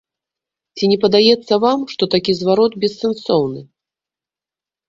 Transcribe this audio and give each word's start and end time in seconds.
Ці 0.77 0.89
не 0.93 0.95
падаецца 1.03 1.53
вам, 1.65 1.79
што 1.93 2.03
такі 2.13 2.31
зварот 2.39 2.79
бессэнсоўны? 2.85 3.61